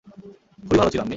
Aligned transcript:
খুবই 0.63 0.77
ভালো 0.79 0.89
ছিল, 0.89 0.99
আম্মি। 0.99 1.09